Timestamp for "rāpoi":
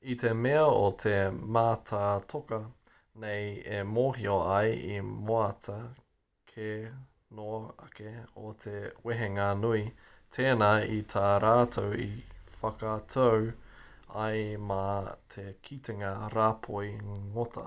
16.38-16.92